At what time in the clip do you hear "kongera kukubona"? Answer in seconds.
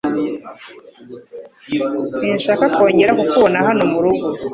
2.75-3.57